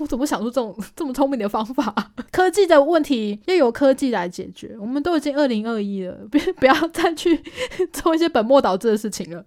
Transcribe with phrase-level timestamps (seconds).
[0.00, 1.94] 我怎么想出这种 这么聪明的方法？
[2.32, 4.76] 科技的问题要由科技来解决。
[4.80, 7.40] 我们都已经二零二一了， 别不要再去
[7.92, 9.44] 做一些本末倒置的事情了。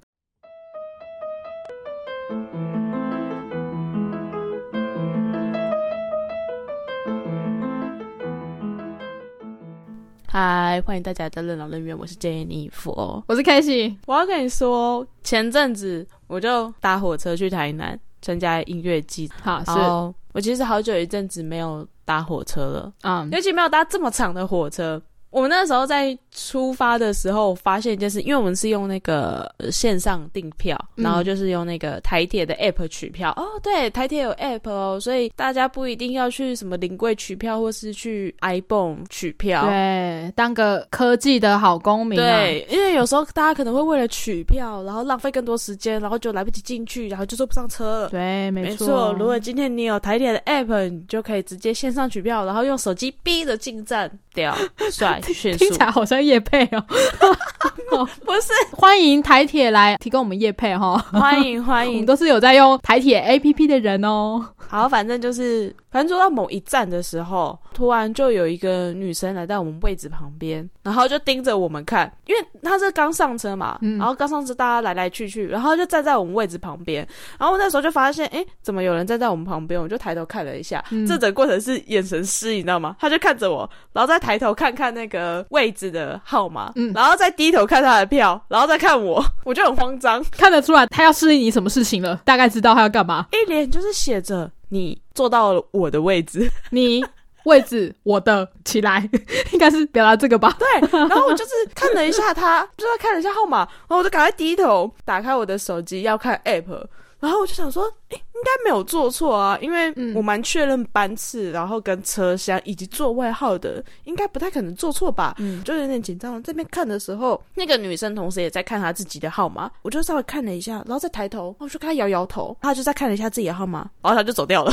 [10.30, 13.24] 嗨，欢迎大家来到任劳任怨，我是 Jennifer。
[13.28, 25.02] 我是开心，我要跟你说，前阵子我就搭火车去台南参加音乐季，好是然后我其实好久一阵子没有搭火车了，嗯尤其没有搭这么长的火车。
[25.32, 33.34] 我们那时候在出发的时候发现一件事，因为我们是用那个呃线上订票，嗯然后就是用那个台铁的 app 取票。
[33.36, 39.66] 哦，对，台铁有 app 哦，所以大家不一定要去什么临柜取票，或是去 iPhone 取票。
[39.66, 42.24] 对，当个科技的好公民、啊。
[42.24, 48.10] 对，因为有时候大家可能会为了取票，然后浪费更多时间，然后就来不及进去，然后就坐不上车了。
[48.10, 49.12] 对，没没错。
[49.18, 54.56] 如果今天你有台铁的 app，你就可以直接线上取票，然后用手机逼着进站，屌
[54.94, 55.80] 帅迅速听起。
[55.80, 56.84] 来好像叶配哦，
[58.26, 62.06] 不是，欢迎台铁来提供我们叶配哈、欢迎欢我们迎。
[62.06, 64.46] 都是有在用台铁 APP 的人哦。
[64.70, 77.08] 好，反正就是，反正坐到某一站的时候，突然就有一个女生来到我们位置旁边，然后就盯着我们看，因为她是刚上车嘛，嗯然后刚上车，大家来来去去，然后就站在我们位置旁边，
[77.40, 79.82] 然后我那时候就发现，诶，怎么有人站在我们旁边？
[79.82, 82.96] 我就抬头看了一下，嗯这整个过程是眼神失，你知道吗？
[83.00, 93.26] 她就看着我，然后再抬头看看那个位置的号码，嗯然后再低头看她的票，然后再看我， 我就很慌张，看得出来她要示意你什么事情了，大概知道她要干嘛。
[93.32, 96.50] 一脸就是写着你坐到了我的位置。
[96.72, 97.06] 你
[97.44, 99.10] 位置我的起来，
[99.54, 100.56] 应该是表达这个吧？
[100.60, 100.68] 对，
[101.00, 106.86] 然后我就是看了一下他，就是看了一下号码，然后我就赶快低头打开我的手机要看 app，
[107.20, 115.36] 然后我就想说，诶，应该没有做错啊，因为嗯我蛮确认班次，然后跟车厢以及座位号的，应该不太可能做错吧。
[115.40, 116.42] 嗯，就有点紧张。
[116.44, 124.72] 这边看的时候，那个女生同时也在看她自己的号码，我就稍微看了一下，然后再抬头，我就看她摇摇头，她就再看了一下自己的号码，然后她就走掉了。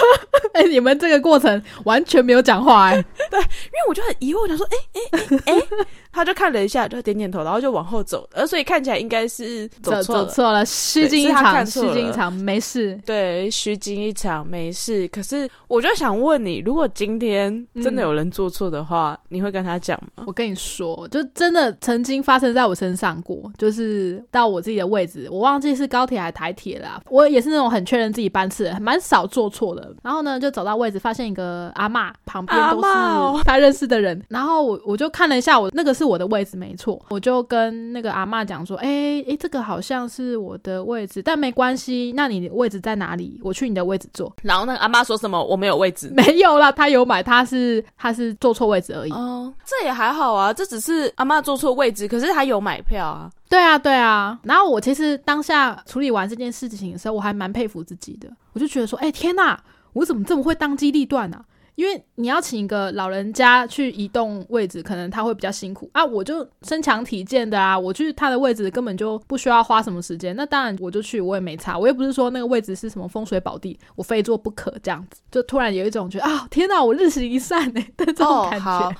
[0.52, 2.94] 哎、你们这个过程完全没有讲话、哎，
[3.30, 5.62] 对因为我就很疑惑，我想说，哎哎哎哎，
[6.10, 10.24] 他 就看了一下，就点点头，然后就往后走，而所以看起来应该是走走错了。
[10.24, 12.98] 走错了，虚惊一场，看错了虚惊一场，没事。
[13.06, 15.06] 对，虚惊一场，没事。
[15.08, 20.24] 可是我就想问你，如果今天真的有人做错的话，你会跟他讲吗？
[20.26, 27.00] 我跟你说，就真的曾经发生在我身上过，就是到我自己的位置，我忘记是高铁还是台铁啦。
[27.08, 29.94] 我也是那种很确认自己班次的，蛮少做错的。
[30.02, 34.20] 然后呢，就走到位置，发现一个阿嬷旁边都是他认识的人。
[34.28, 37.00] 然后我我就看了一下，我那个是我的位置，没错。
[37.10, 43.40] 我就跟那个阿嬷讲说，哎、哎、这个好像是我的位置，但没关系，那你的位置在哪里？
[43.42, 44.34] 我去你的位置坐。
[44.42, 45.42] 然后那个阿妈说什么？
[45.42, 46.10] 我没有位置。
[46.14, 49.12] 没有啦，他有买，他是他是坐错位置而已。
[49.12, 53.30] 哦，这也还好啊，这只是阿妈坐错位置，可是她有买票啊。
[53.48, 54.38] 对啊，对啊。
[54.42, 58.28] 然后我其实当下处理完这件事情的时候，我还蛮佩服自己的。
[58.52, 59.58] 我就觉得说，哎、天呐，
[59.92, 61.44] 我怎么这么会当机立断啊？
[61.76, 66.04] 因为你要请一个老人家去移动位置，可能他会比较辛苦啊。
[66.04, 70.34] 我就身强体健的啊，我去他的位置根本就不需要花什么时间。
[70.34, 71.78] 那当然我就去，我也没差。
[71.78, 75.20] 我又不是说那个位置是什么风水宝地，我非做不可这样子。
[75.30, 78.66] 就突然有一种觉得啊，天呐，我日行一善呢、的这种感觉。
[78.66, 78.92] 哦好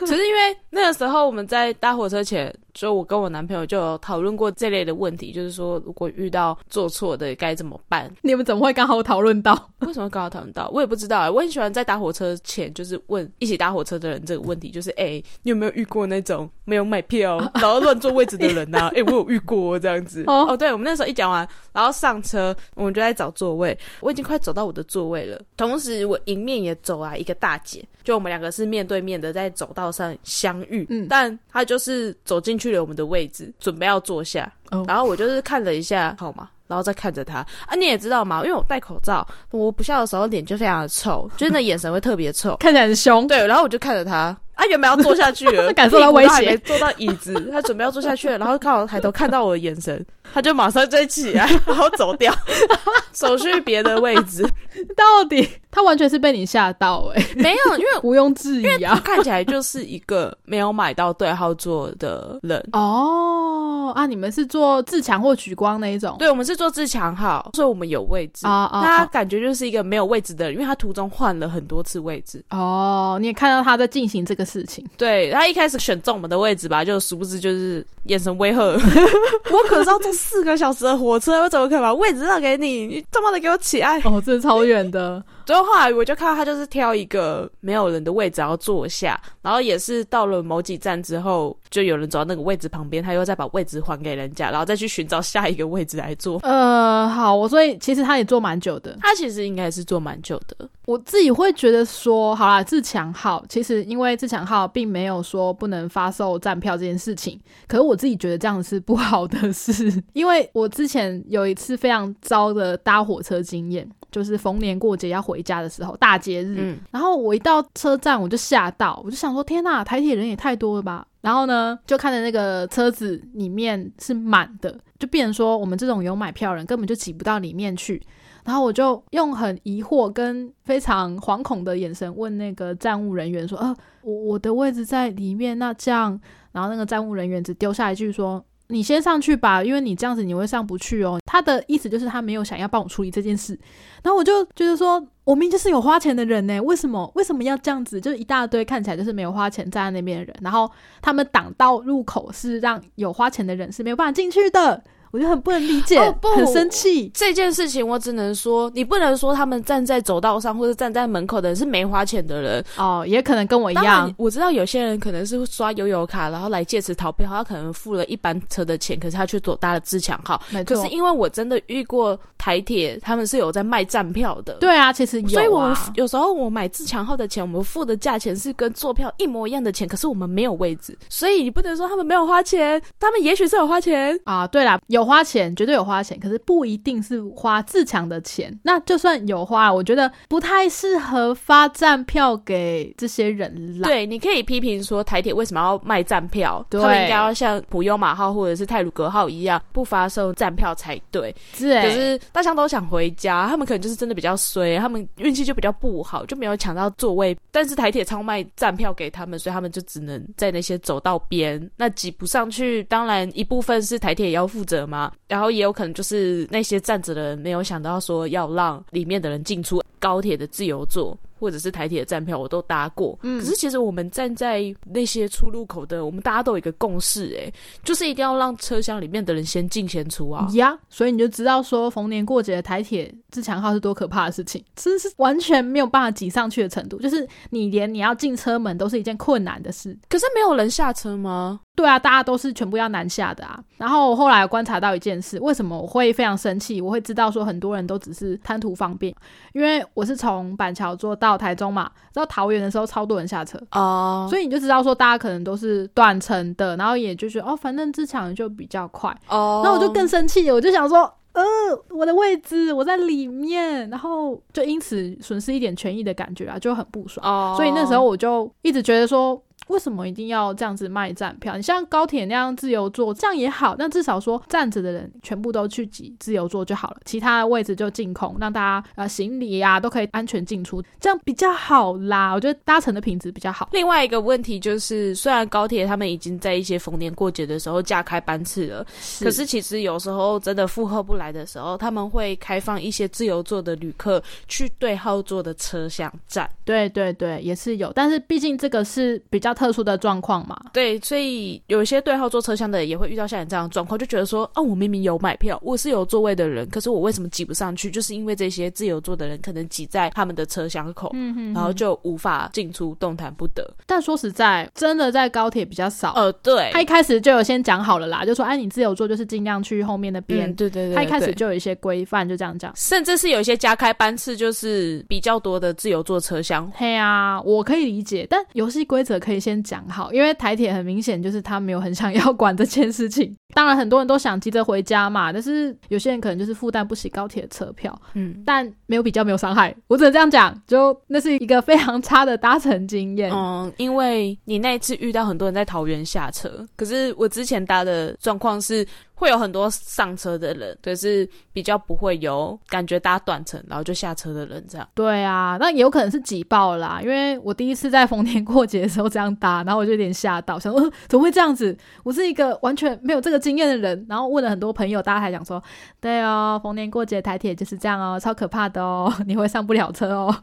[0.00, 8.10] 只是因为那个时候我们在搭火车前，就我跟我男朋友就有讨论过这类的问题，就是说如果遇到做错的该怎么办？
[8.22, 9.70] 你们怎么会刚好讨论到？
[9.80, 10.68] 为什么刚好讨论到？
[10.72, 18.92] 我也不知道啊、我很喜欢在搭火车前，就是问一起搭火车的人这个问题，就是哎、你有没有遇过那种没有买票然后乱坐位置的人呐、啊？
[18.96, 20.24] 哎、我有遇过这样子。
[20.26, 23.76] 哦哦，对，我们那时候一讲完，然后上车，我们就在找座位。
[24.00, 30.86] 我已经快走到我的座位了，同时我迎面也走来一个大姐，就我们两个是面对面的在走道上相遇。
[30.88, 34.50] 嗯但她就是走进去了我们的位置，准备要坐下。
[34.70, 42.56] 哦然后我就是看了一下号码，然后再看着他啊，你也知道嘛，因为我戴口罩，我不笑的时候脸就非常的臭，就是那眼神会特别臭。
[42.60, 43.26] 看起来很凶。
[43.26, 50.04] 对，然后我就看着他，啊，原本要坐下去了， 感受到威胁坐到椅子，他准备要坐下去了，然后刚好抬头看到我的眼神，
[50.34, 52.34] 他就马上再起来，然后走掉，
[53.12, 54.42] 走去别的位置。
[54.96, 59.00] 到底他完全是被你吓到哎、没有，因为 毋庸置疑啊。
[59.04, 62.62] 看起来就是一个没有买到对号座的人。
[62.72, 66.16] 哦啊，你们是做自强或取光那一种？
[66.18, 68.46] 对，我们是做自强号，所以我们有位置。
[68.46, 72.42] 啊啊他啊感觉就是一个没有位置的人，因为他途中换了很多次位置。
[72.50, 74.86] 哦，你也看到他在进行这个事情。
[74.96, 78.62] 对他一开始选中我们的位置吧，就殊不知就是眼神威吓。
[78.62, 82.86] 我可是要坐四个小时的火车，我怎么可能把位置让给你？
[82.86, 83.98] 你他妈的给我起来！
[84.04, 85.22] 哦，真的超远的。
[85.46, 96.38] 最后后来我就看到他就是挑一个没有人的位置然后坐下，然后也是到了某几站之后，就有人走到那个位置旁边，他又再把位置还给人家，然后再去寻找下一个位置来坐。
[96.42, 98.96] 呃，好，我所以其实他也坐蛮久的。
[99.00, 100.68] 他其实应该是坐蛮久的。
[100.84, 121.04] 我自己会觉得说，好啦，自强号其实因为自强号并没有说不能发售站票这件事情，可是我自己觉得这样是不好的事， 因为我之前有一次非常糟的搭火车经验，就是逢年过节要回家的时候，大节日，嗯然后我一到车站我就吓到，我就想说天呐，台铁人也太多了吧。
[121.22, 128.00] 然后呢，就看着那个车子里面是满的，就变成说我们这种有买票人根本就挤不到里面去。
[128.44, 133.72] 然后我就用很疑惑跟非常惶恐的眼神问那个站务人员说：“呃，
[134.02, 136.20] 我我的位置在里面，那这样？”
[136.50, 143.58] 然后那个站务人员只丢下一句说：“你先上去吧，因为你这样子你会上不去哦。”他的意思就是他没有想要帮我处理这件事。
[144.02, 147.98] 然后我就觉得说，我明明就是有花钱的人呢，为什么为什么要这样子？
[147.98, 150.70] 就是一大堆看起来就是没有花钱站在那边的人，然后
[151.00, 154.84] 他们挡道入口是让有花钱的人是没有办法进去的。
[155.12, 157.10] 我就很不能理解，哦不很生气。
[157.14, 162.64] 这件事情我只能说，你不能说他们站在走道上或者站在门口的人是没花钱的人。
[162.76, 170.42] 哦，也可能跟我一样，我知道有些人可能是刷悠游卡，然后来借此逃票，他可能付了一班车的钱，可是他却坐搭了自强号。
[170.50, 170.88] 没错可是。
[170.88, 174.54] 因为我真的遇过台铁，他们是有在卖站票的。
[174.54, 184.18] 对啊，其实有、啊，所以我们有时候我买自强号的钱，我们付的价钱是跟坐票一模一样的钱，可是我们没有位置，所以你不能说他们没有花钱，他们也许是有花钱。
[184.24, 188.56] 啊，对啦，有花钱，绝对有花钱，可是不一定是花自强的钱。
[188.62, 193.88] 那就算有花，我觉得不太适合发站票给这些人啦。
[193.88, 201.34] 对，你可以批评说台铁为什么要卖站票，他们应该要像普悠马号或者是泰鲁格号一样不发售站票才对。
[201.58, 207.36] 对，可是大家都想回家，他们可能就是真的比较衰，他们运气就比较不好，就没有抢到座位。
[207.50, 212.82] 但是台铁超卖站票给他们，所以他们就只能在那些走道边，那挤不上去。
[212.84, 221.16] 当然一部分是台铁也要负责嘛，然后也有可能就是那些站着的人没有想到说要让里面的人进出高铁的自由座。
[221.42, 227.52] 或者是台铁的站票我都搭过，嗯可是其实我们站在那些出入口的，我们大家都有一个共识，诶，
[227.82, 230.46] 就是一定要让车厢里面的人先进先出啊。
[230.52, 239.98] 呀所以你就知道说逢年过节的台铁自强号是多可怕的事情，真是完全没有办法挤上去的程度，就是你连你要进车门都是一件困难的事。
[240.08, 241.58] 可是没有人下车吗？
[241.74, 243.58] 对啊，大家都是全部要南下的啊。
[243.78, 246.80] 然后我后来有观察到一件事，为什么我会非常生气？
[246.80, 249.12] 我会知道说很多人都只是贪图方便，
[249.54, 259.10] 因为我是从板桥坐到台中嘛，到桃园的时候超多人下车，哦所以你就知道说大家可能都是断层的，然后也就觉得哦，反正自强就比较快。
[259.28, 261.42] 哦那我就更生气，我就想说，呃，
[261.88, 267.26] 我的位置我在里面，然后就因此损失一点权益的感觉啊，就很不爽。
[267.26, 271.56] 哦，所以那时候我就一直觉得说，为什么一定要这样子卖站票？
[271.56, 282.32] 你像高铁那样自由坐，这样也好，那至少说站着的人全部都去挤自由坐就好了，其他的位置就净空，让大家呃行李呀、都可以安全进出，这样比较好啦。
[282.32, 283.68] 我觉得搭乘的品质比较好。
[283.72, 288.86] 另外一个问题就是，虽然高铁他们已经在一些逢年过节的时候加开班次了，
[289.20, 296.48] 可是其实有时候真的负荷不来的时候，他们会开放一些自由座的旅客去对号座的车厢站。
[296.64, 300.58] 对对对，也是有，但是毕竟这个是比较特殊的状况嘛。
[300.72, 307.90] 对，所以有一些对号坐车厢的人也会遇到像你这样的状况，就觉得说，哦，我明明有买票，我是有座位的人，可是我为什么挤不上去？
[307.90, 313.68] 就是因为这些自由座的人可能挤在他们的车厢口，嗯哼然后就无法进出，动弹不得。
[313.86, 316.12] 但说实在，真的在高铁比较少。
[316.14, 320.50] 呃，对，他一开始就有先讲好了啦，就说哎，你自由座就是尽量去后面那边。
[320.50, 322.72] 嗯，对对对，他一开始就有一些规范，就这样讲。
[322.76, 326.70] 甚至是有一些加开班次，就是比较多的自由座车厢。
[326.74, 333.34] 嘿啊，我可以理解，但游戏规则可以先讲好，因为台铁很明显就是他没有很想要管这件事情。
[333.54, 343.30] 当然，很多人都想急着回家嘛，但是有些人可能就是负担不起高铁的车票，嗯但没有比较没有伤害，我只能这样讲，就那是一个非常差的搭乘经验。
[343.30, 348.86] 嗯，因为你那一次遇到很多人在桃园下车，可是我之前搭的状况是
[349.22, 354.88] 会有很多上车的人，可是比较不会有感觉搭短程然后就下车的人这样。
[354.96, 361.76] 对啊，那也有可能是挤爆啦，因为我第一次在逢年过节的时候这样搭，然后我就有点吓到，想说、怎么会这样子？
[362.02, 365.62] 我是一个完全没有这个经验的人，然后问了很多朋友，大家还讲说，
[366.00, 370.34] 对哦，逢年过节台铁就是这样哦，超可怕的哦，你会上不了车哦。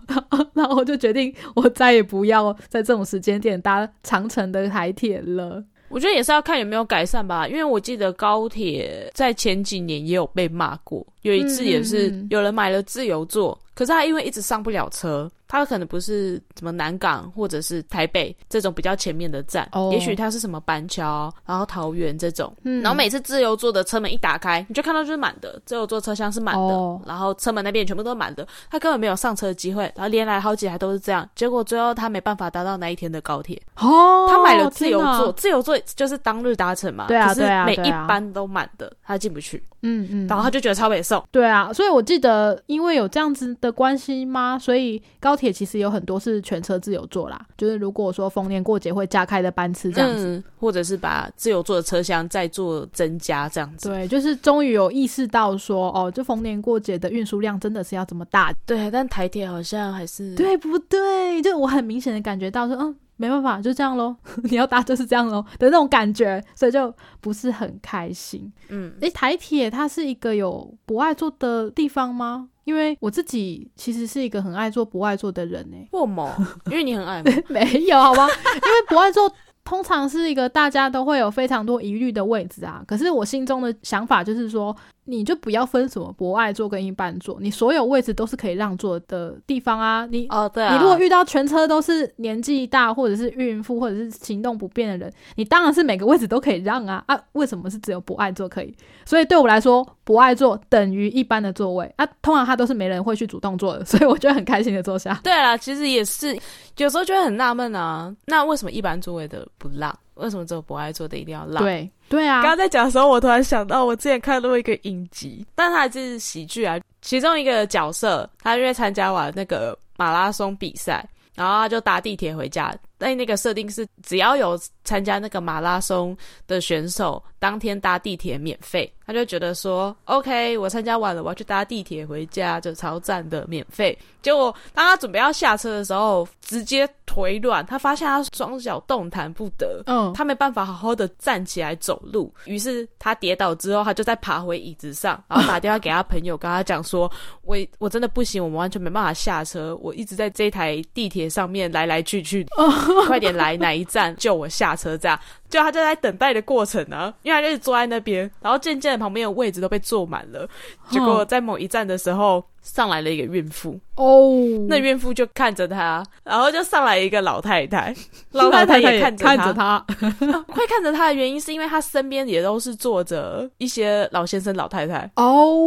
[0.54, 5.62] 然后我就决定，我再也不要在这种时间点搭长城的台铁了。
[5.90, 22.54] 我觉得也是要看有没有改善吧，因为我记得高铁在前几年也有被骂过，有一次也是有人买了自由座，可是他因为一直上不了车，他可能不是什么南港或者是台北这种比较前面的站，哦也许他是什么板桥，然后桃园这种。
[22.64, 33.62] 嗯然后每次自由座的车门一打开，你就看到就是满的，自由座车厢是满的，哦然后车门那边全部都是满的，他根本没有上车的机会，然后连来好几台都是这样，结果最后他没办法搭到那一天的高铁。
[33.76, 41.26] 哦，他买了自由座，，自由座就是当日搭乘嘛，对啊对啊对啊一班都满的，他进不去，嗯嗯，然后他就觉得超北宋。
[41.32, 44.58] 对啊，所以我记得，因为有这样子的关系吗？
[44.60, 47.40] 所以高铁其实有很多是全车自由座啦。
[47.58, 53.90] 就是如果说逢年过节会加开的班次这样子，嗯，或者是把自由座的车厢再做增加这样子。
[53.90, 61.42] 对，就是终于有意识到说，哦，就逢年过节的运输量真的是要这么大，对，但台铁好像还是对不对？
[61.42, 64.16] 就我很明显的感觉到说，嗯，没办法，就这样咯，
[64.50, 68.52] 你要搭就是这样咯的那种感觉，所以就不是很开心。
[68.70, 72.48] 嗯，诶，台铁它是一个有不爱坐的地方吗？
[72.64, 75.86] 因为我自己其实是一个很爱坐不爱坐的人诶。
[75.92, 76.34] 为什么？
[76.68, 77.32] 因为你很矮嘛。
[77.50, 78.26] 没有，好吧？
[78.28, 79.30] 因为不爱坐
[79.66, 82.82] 通常是一个大家都会有非常多疑虑的位置啊。
[82.88, 84.76] 可是我心中的想法就是说，
[85.10, 90.06] 你就不要分什么博爱座跟一般座，你所有位置都是可以让座的地方啊。
[90.06, 97.20] 你、哦，对啊，你如果遇到全车都是年纪大或者是孕妇或者是行动不便的人，你当然是每个位置都可以让啊啊！
[97.32, 98.76] 为什么是只有博爱座可以？
[99.04, 102.06] 所以对我来说，博爱座等于一般的座位啊。
[102.22, 105.20] 通常他都是没人会去主动坐的， 所以我就很开心的坐下。
[105.24, 106.38] 对啦，其实也是
[106.78, 109.98] 有时候就会很纳闷啊，那为什么一般座位的不让？
[110.16, 111.64] 为什么只有博爱座的一定要让？
[111.64, 116.80] 对对啊刚，刚在讲的时候，我突然想到，我之前看过一个影集，但它还是喜剧啊。
[117.02, 122.76] 其中一个角色，他因为参加完那个马拉松比赛，然后他就搭地铁回家。
[122.98, 128.92] 但那个设定是，只要有参加那个马拉松的选手，当天搭地铁免费。
[129.06, 133.98] 他就觉得说，OK，我参加完了，我要去搭地铁回家，就超赞的免费。
[134.22, 147.12] 结果当他准备要下车的时候，直接腿软，他发现他双脚动弹不得，嗯，他没办法好好的站起来走路，于是他跌倒之后，他就再爬回椅子上，然后打电话给他朋友，跟他讲说
[147.42, 152.46] ：“我我真的不行，我们完全没办法下车，我一直在这台地铁上面来来去去，
[153.08, 160.48] 快点来哪一站救我下车。”这样，就他就在等待的过程呢，因为他就是坐在那边，然后渐渐的旁边的位置都被坐满了，
[160.92, 162.44] 结果在某一站的时候。
[162.62, 164.30] 上来了一个孕妇，哦，
[164.68, 167.96] 那孕妇就看着他，然后就上来一个老太太，
[168.32, 169.84] 老太太也看着看着他，
[170.48, 175.58] 会看着他的原因是因为他身边也都是坐着一些老先生、老太太，哦，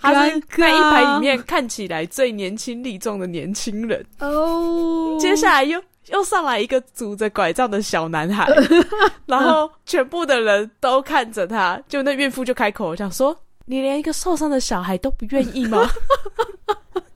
[0.00, 4.04] 他是那一排里面看起来最年轻力壮的年轻人。
[4.20, 8.48] 哦，接下来又又上来一个拄着拐杖的小男孩，
[9.26, 13.36] 然后全部的人都看着他，就那孕妇就开口想说
[13.70, 15.88] ：“你连一个受伤的小孩都不愿意吗？”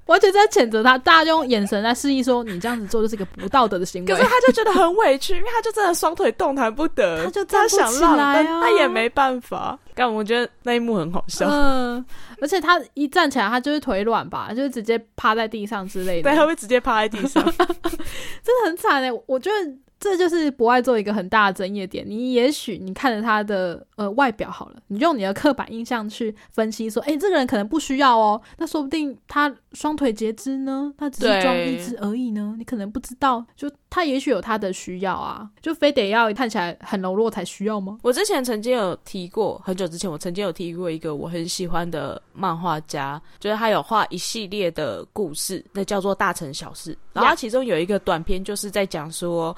[0.06, 4.12] 完全在谴责他，大家用眼神来示意说你这样子做就是一个不道德的行为。
[4.14, 9.78] 可是他就觉得很委屈，因为他就真的双腿动弹不得， 他就站不想让，起来他也没办法。
[9.94, 12.04] 但我觉得那一幕很好笑，嗯，
[12.38, 17.42] 而且他一站起来，他就是腿软吧，就是直接趴在地上之类的，对，他会直接趴在地上。
[17.56, 19.10] 真的很惨哎。
[19.26, 22.04] 我觉得这就是不爱做一个很大的争议点。
[22.06, 37.96] 你也许你看着他的呃外表好了，你用你的刻板印象去分析说，哎、这个人可能不需要哦，那说不定他双腿截肢呢，他只是装一只而已呢，你可能不知道，就他也许有他的需要啊，就非得要看起来很柔弱才需要吗？
[38.02, 46.92] 我之前曾经有提过，很久之前我曾经有提过一个我很喜欢的漫画家，就是他有画一系列的故事，那叫做《大城小事》。
[47.12, 49.56] 然后其中有一个短片，就是在讲说，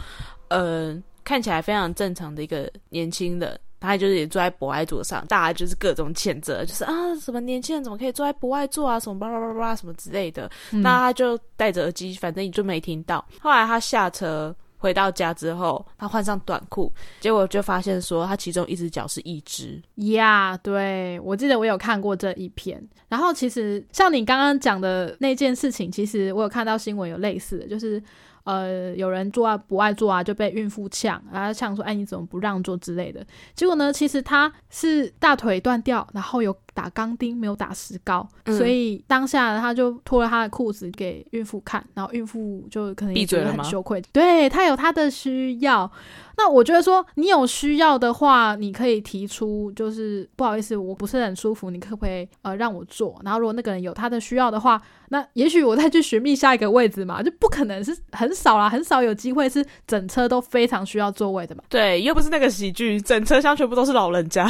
[0.48, 3.58] 嗯、看起来非常正常的一个年轻人。
[3.86, 10.50] 他就是也坐在博爱座上，大家就是各种谴责，就是啊，什么年轻人怎么可以坐在博爱座啊，什么叭叭叭叭什么之类的。
[10.72, 13.24] 嗯那他就戴着耳机，反正你就没听到。
[13.40, 19.82] 后来他下车回到家之后，他换上短裤，结果就发现说他其中一只脚是一只。
[19.94, 22.82] 呀对我记得我有看过这一篇。
[23.08, 28.02] 然后其实像你刚刚讲的那件事情，其实我有看到新闻有类似的，就是
[28.46, 33.24] 呃有人坐啊不爱坐啊就被孕妇呛，然后呛说哎你怎么不让座之类的。
[33.54, 45.90] 结果呢，其实他是大腿断掉，然后有打钢钉，没有打石膏，嗯所以当下他就脱了他的裤子给孕妇看，然后孕妇就可能也觉得闭嘴吗很羞愧，对他有他的需要。
[46.38, 53.18] 那我觉得说，你有需要的话，你可以提出，就是不好意思，我不是很舒服，你可不可以呃让我坐？
[53.24, 61.64] 然后如果那个人有他的需要的话，那也许我再去寻觅下一个位置嘛，就不可能是很少啦，很少有机会是整车都非常需要座位的嘛。
[61.70, 64.46] 对，又不是那个喜剧，整车厢全部都是老人家。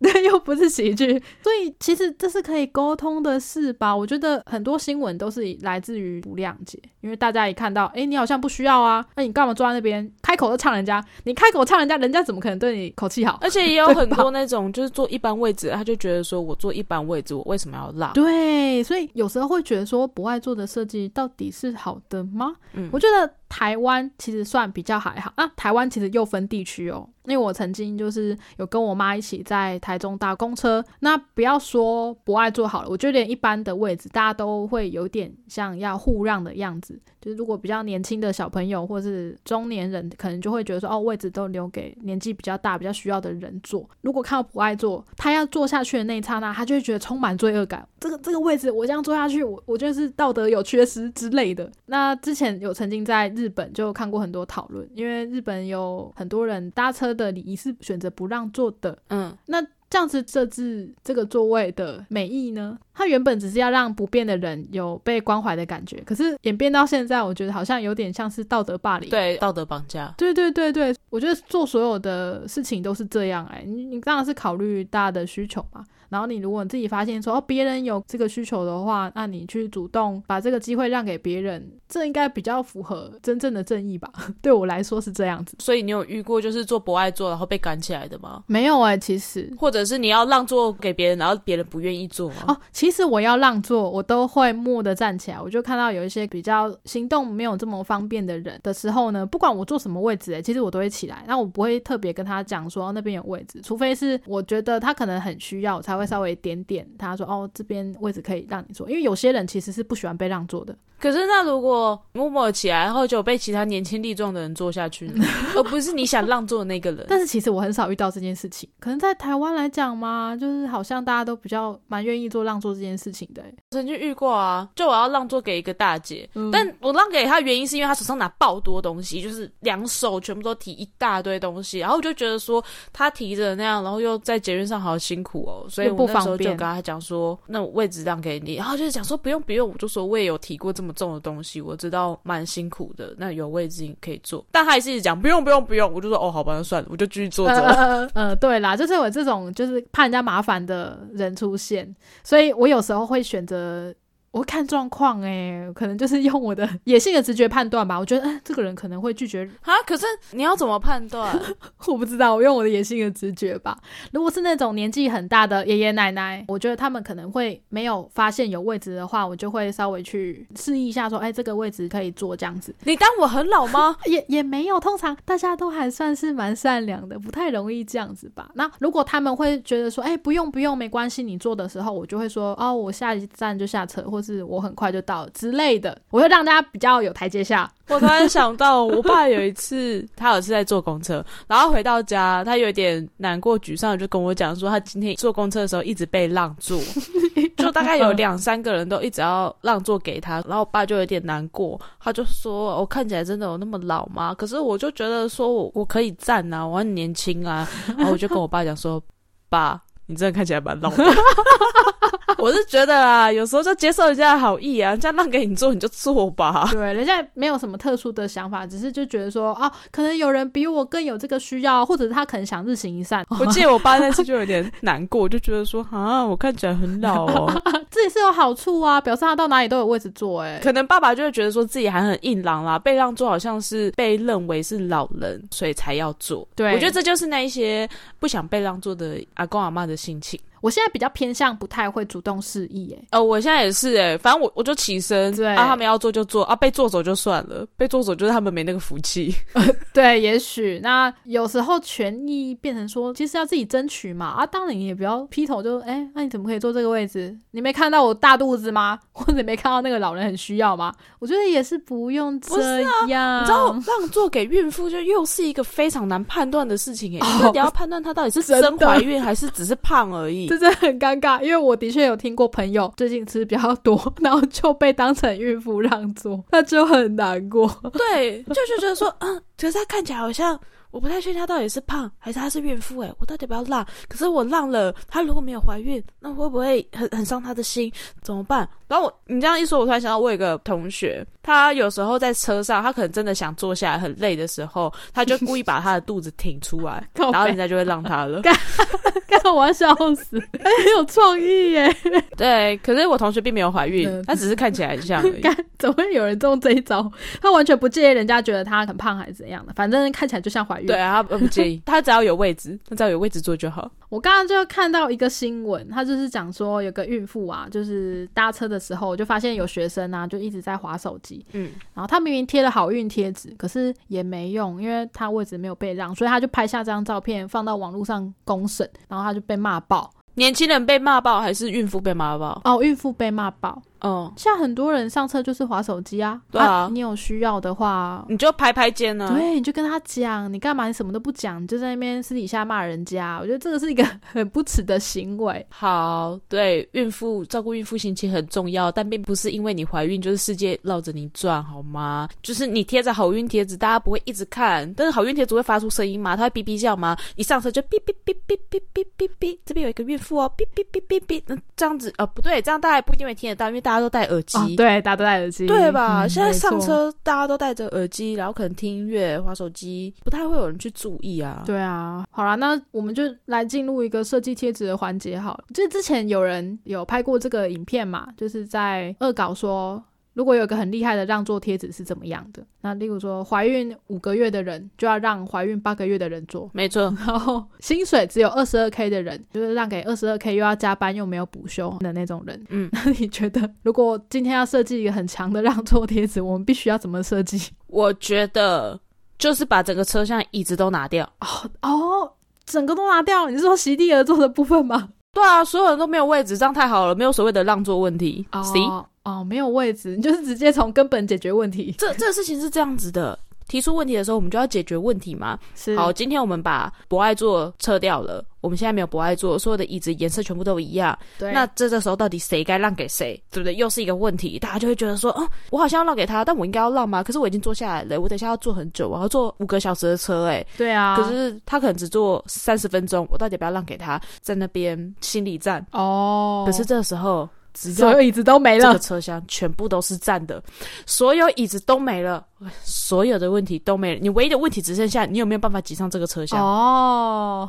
[0.00, 3.94] 对， 又不是喜剧，所以其实这是可以沟通的事吧？
[3.94, 11.04] 我觉得很多新闻都是来自于不谅解，因为大家一看到，哎，你好像不需要啊，那你干嘛坐在那边开口就唱人家？
[11.24, 13.38] 你开口唱人家，人家怎么可能对你口气好？
[13.44, 18.10] 而且也有很多那种就是坐一般位置，他就觉得说我坐一般位置，我为什么要让？
[18.14, 22.54] 对，所以有时候会觉得说，不爱做的设计到底是好的吗？
[22.72, 23.30] 嗯，我觉得。
[23.54, 27.08] 台湾其实算比较还好啊，台湾其实又分地区哦。
[27.26, 37.00] 因为我曾经就是有跟我妈一起在台中搭公车，那不要说不爱坐好了，我觉得连一般的位置大家都会有点像要互让的样子。
[37.22, 43.88] 就是如果比较年轻的小朋友或是中年人，可能就会觉得说哦，位置都留给年纪比较大、比较需要的人坐。
[44.02, 47.88] 如果看到不爱坐，他要坐下去的那一刹那，他就会觉得充满罪恶感。
[47.98, 51.72] 这个这个位置我这样坐下去，我我觉得是道德有缺失之类的。
[51.86, 57.14] 那之前有曾经在日本就看过很多讨论，因为日本有很多人搭车。
[57.14, 62.76] 的礼仪是选择不让座的，嗯，那这样子设置这个座位的美意呢？
[62.92, 75.84] 它原本只是要让不变的人有被关怀的感觉，可是演变到现在，我觉得好像有点像是道德霸凌，对，道德绑架，对对对对，我觉得做所有的事情都是这样，哎，你你当然是考虑大家的需求嘛。
[76.14, 84.08] 然后你如果你自己发现说哦别人有这个需求的话，那你去主动把这个机会让给别人，这应该比较符合真正的正义吧？
[84.40, 85.56] 对我来说是这样子。
[85.58, 88.44] 所以你有遇过就是做不爱做然后被赶起来的吗？
[88.46, 92.56] 没有哎，其实或者是你要让座给别人，然后别人不愿意做哦。
[92.70, 95.40] 其实我要让座，我都会默的站起来。
[95.40, 101.24] 我就看到有一些比较行动没有这么方便的人的时候呢，不管我坐什么位置，哎，其实我都会起来。
[101.26, 106.88] 那我不会特别跟他讲说那边有位置，除非是我觉得他可能很需要，我才会稍微点点。
[106.98, 115.12] 他说：“哦，这边位置可以让你坐，因为有些人其实是不喜欢被让座的。”可是，那如果默默起来，然后就被其他年轻力壮的人坐下去，
[115.54, 117.04] 而不是你想让座的那个人。
[117.10, 118.66] 但是，其实我很少遇到这件事情。
[118.80, 123.42] 可能在台湾来讲嘛，就是好像大家都比较蛮愿意做让座这件事情的。
[123.72, 140.94] 曾经遇过啊，就我要让座给一个大姐，但我让给她原因是因为她手上拿爆多东西，就是两手全部都提一大堆东西，然后我就觉得说她提着那样，然后又在捷运上好辛苦哦，所以我那时候就跟他讲说，那位置让给你，然后就是讲说不用不用，我就说我也有提过这么。
[140.94, 148.08] 重的东西我知道蛮辛苦的，那有位置你可以坐，但他还是一直讲不用不用不用，我就说哦好吧那算了，我就继续坐着。
[148.14, 153.92] 呃对啦，就是我这种就是怕人家麻烦的人出现，所以我有时候会选择。
[154.34, 157.96] 我会看状况哎，可能就是用我的野性的直觉判断吧。
[157.96, 159.72] 我觉得，哎，这个人可能会拒绝啊。
[159.86, 161.40] 可是你要怎么判断？
[161.86, 163.78] 我不知道，我用我的野性的直觉吧。
[164.10, 172.74] 如果是那种年纪很大的爷爷奶奶，我觉得他们可能会没有发现有位置的话，我就会稍微去示意一下，说，哎，这个位置可以坐这样子。
[172.82, 173.96] 你当我很老吗？
[174.06, 178.50] 也也没有，通常大家都还算是蛮善良的，不太容易这样子吧。
[178.54, 187.70] 那如果他们会觉得说，哎，不用不用，没关系，你坐的时候，我就会说，哦，我下一站就下车，或是我很快就到之类的，我会让大家比较有台阶下。
[187.88, 196.80] 我突然想到，我爸有一次，他有次在坐公车， 然后回到家，他有点难过、沮丧，就跟我讲说，他今天坐公车的时候一直被让座，
[197.58, 209.02] 就大概有两三个人都一直要让座给他，然后我爸就有点难过，他就说：“我看起来真的有那么老吗？”可是我就觉得说我我可以站啊，我很年轻啊，然后我就跟我爸讲说
[209.50, 211.04] ：“爸。”你真的看起来蛮老的，
[212.36, 216.68] 我是觉得啊，有时候就接受人家的好意啊，人家让给你做你就做吧。
[216.72, 223.24] 对，人家没有什么特殊的想法，只是就觉得说啊，可能有人比我更有这个需要，或者是他可能想日行一善。
[223.40, 230.42] 我记得我爸那次就有点难过，就觉得说啊，我看起来很老哦，自己是有好处啊，表示他到哪里都有位置坐。
[230.42, 236.46] 哎，可能爸爸就会觉得说自己还很硬朗啦，被让座好像是被认为是老人，所以才要做。
[236.54, 237.88] 对，我觉得这就是那一些
[238.20, 239.93] 不想被让座的阿公阿妈的。
[239.96, 249.34] 心情，我现在比较偏向不太会主动示意，哎，呃，我现在也是，哎，反正我我就起身，对，啊，他们要做就做，啊，被做走就算了，被做走就是他们没那个福气，
[249.92, 257.36] 对，也许那有时候权益变成说，其实要自己争取嘛，啊，当然你也不要劈头就，哎，那你怎么可以坐这个位置？
[257.50, 258.98] 你没看到我大肚子吗？
[259.12, 260.94] 或者没看到那个老人很需要吗？
[261.18, 269.74] 我觉得也是不用这样，你知道让座给孕妇就又是一个非常难判断的事情，哎，你要判断她到底是 真怀孕还是只是。
[269.82, 277.68] 胖而已，真的很尴尬，因为我的确有听过朋友最近吃比较多，然后就被当成孕妇让座，那就很难过。
[277.92, 280.60] 对，就是觉得说，嗯，可可是她看起来好像。
[280.94, 283.84] 我不太确定她到底是胖还是她是孕妇，诶，我到底要不要让？
[284.08, 287.92] 可是我让了，她如果没有怀孕，那会不会很很伤她的心？
[288.22, 288.68] 怎么办？
[288.86, 298.40] 然后我你这样一说，我突然想到，我有个同学，他有时候在车上，他可能真的想坐下来很累的时候，他就故意把他的肚子挺出来， 然后人家就会让他了。
[299.26, 301.96] 干我要笑死，很有创意耶！
[302.38, 305.42] 对，可是我同学并没有怀孕，他只是看起来很像而已。
[305.76, 307.10] 怎么会有人中这一招？
[307.42, 310.83] 他完全不介意人家觉得他很胖还是怎样的，反正看起来就像怀孕。
[310.86, 313.90] 对啊，他不介意， 他只要有位置，他只要有位置坐就好。
[314.08, 321.44] 我刚刚就看到一个新闻，他就是讲说有个孕妇啊，就是搭车的时候就发现有学生啊，就一直在划手机。
[321.52, 330.10] 嗯，然后他明明贴了好运贴纸，可是也没用，因为他位置没有被让，所以他就拍下这张照片放到网络上公审，然后他就被骂爆。
[330.36, 332.60] 年轻人被骂爆还是孕妇被骂爆？
[332.64, 333.80] 哦，孕妇被骂爆。
[334.00, 336.40] 嗯，像很多人上车就是划手机啊。
[336.50, 339.34] 对啊，你有需要的话，你就拍拍肩呢。
[339.34, 340.86] 对，你就跟他讲，你干嘛？
[340.86, 343.38] 你什么都不讲，你就在那边私底下骂人家。
[343.40, 345.64] 我觉得这个是一个很不耻的行为。
[345.70, 352.28] 好，对，孕妇照顾孕妇心情很重要，但并不是因为你怀孕就是世界绕着你转，好吗？
[352.42, 356.36] 就是你贴着好运贴纸，大家不会一直看，但是好运贴纸会发出声音吗？
[356.36, 357.16] 它会哔哔叫吗？
[357.36, 364.76] 你上车就哔哔哔哔哔哔哔哔，这边有一个孕妇哦，哔哔哔哔哔，那这样子呃不对，这样大家不一定会听得到，因为大家都戴耳机。
[364.76, 366.26] 对，大家都戴耳机，对吧？
[366.28, 371.62] 现在上车大家都戴着耳机，然后可能听音乐、划手机，不太会有人去注意啊。
[371.64, 375.64] 对啊，好啦，那我们就来进入一个设计贴纸的环节好了。
[375.72, 380.02] 就之前有人有拍过这个影片嘛，就是在恶搞说。
[380.34, 382.62] 如果有个很厉害的让座贴纸是怎么样的？
[382.80, 387.02] 那例如说，怀孕五个月的人就要让怀孕八个月的人做，没错。
[387.26, 392.62] 然后薪水只有二十二 k 的人，就是让给二十二 k 又要加班又没有补休的那种人。
[392.68, 397.70] 嗯，那你觉得，如果今天要设计一个很强的让座贴纸，我们必须要怎么设计？
[397.86, 398.98] 我觉得
[399.38, 401.24] 就是把整个车厢椅子都拿掉。
[401.40, 401.46] 哦
[401.82, 402.32] 哦，
[402.64, 403.48] 整个都拿掉？
[403.48, 405.10] 你是说席地而坐的部分吗？
[405.32, 408.44] 对啊，所有人都没有位置，这样太好了，没有所谓的让座问题。
[408.50, 409.06] 哦。
[409.24, 411.94] 哦，没有位置，你就是直接从根本解决问题。
[411.98, 415.58] 这这个事情是这样子的，提出问题的时候，我们就要解决问题嘛。
[415.74, 415.96] 是。
[415.96, 421.18] 好，今天我们把博爱座撤掉了，我们现在没有博爱座，所有的椅子颜色全部都一样。
[421.38, 421.50] 对。
[421.52, 423.74] 那这这时候到底谁该让给谁，对不对？
[423.74, 427.22] 又是一个问题，大家就会觉得说，哦，我好像要让给他，但我应该要让吗？
[427.22, 430.66] 可是我已经坐下来了，我等下要坐很久，我要坐五个小时的车，哎。
[430.76, 431.16] 对啊。
[431.16, 435.82] 可是他可能只坐三十分钟，我到底要不要让给他，在那边心理战？
[435.92, 436.64] 哦。
[436.66, 437.48] 可是这时候。
[437.74, 440.62] 所有椅子都没了，这个车厢全部都是站的，
[441.06, 442.44] 所有椅子都没了，
[442.82, 444.20] 所有的问题都没了。
[444.20, 446.60] 你唯一的问题只剩下你有没有办法挤上这个车厢？
[446.60, 447.68] 哦，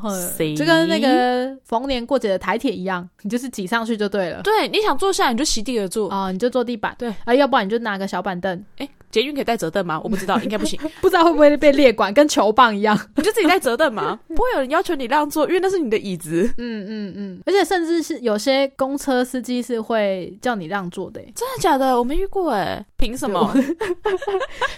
[0.55, 4.41] 就跟那个逢年过节的台铁一样，你就是挤上去就对了。
[4.43, 6.95] 对，你想坐下你就席地而坐啊，你就坐地板。
[6.99, 8.63] 对，啊，要不然你就拿个小板凳。
[8.77, 8.87] 哎。
[9.15, 9.97] 捷运可以带折凳吗？
[10.03, 10.77] 我不知道，应该不行。
[10.99, 12.99] 不知道会不会被列管，跟球棒一样？
[13.15, 14.19] 你就自己带折凳吗？
[14.27, 16.43] 不会有人要求你让座，因为那是你的椅子。
[16.57, 17.41] 嗯嗯嗯。
[17.45, 21.21] 而且甚至是有些公车司机是会叫你让座的。
[21.33, 21.97] 真的假的？
[21.97, 22.85] 我没遇过哎。
[22.97, 23.53] 凭什么？